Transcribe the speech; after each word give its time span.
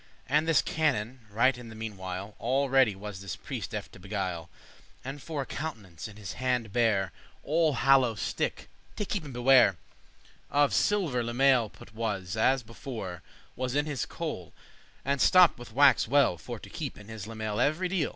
And 0.27 0.47
this 0.47 0.63
canon 0.63 1.27
right 1.29 1.55
in 1.55 1.69
the 1.69 1.75
meanewhile 1.75 2.33
All 2.39 2.69
ready 2.71 2.95
was 2.95 3.21
this 3.21 3.35
priest 3.35 3.71
eft* 3.75 3.91
to 3.93 3.99
beguile, 3.99 4.49
*again 4.49 5.01
and, 5.11 5.21
for 5.21 5.43
a 5.43 5.45
countenance,* 5.45 6.07
in 6.07 6.17
his 6.17 6.33
hande 6.33 6.73
bare 6.73 7.11
*stratagem 7.43 7.67
An 7.67 7.73
hollow 7.75 8.15
sticke 8.15 8.67
(take 8.95 9.09
keep* 9.09 9.23
and 9.25 9.33
beware); 9.33 9.73
*heed 10.49 10.49
Of 10.49 10.73
silver 10.73 11.21
limaile 11.21 11.71
put 11.71 11.93
was, 11.93 12.35
as 12.35 12.63
before 12.63 13.21
Was 13.55 13.75
in 13.75 13.85
his 13.85 14.07
coal, 14.07 14.53
and 15.05 15.21
stopped 15.21 15.59
with 15.59 15.71
wax 15.71 16.07
well 16.07 16.35
For 16.35 16.57
to 16.57 16.69
keep 16.71 16.97
in 16.97 17.07
his 17.07 17.27
limaile 17.27 17.63
every 17.63 17.87
deal. 17.87 18.09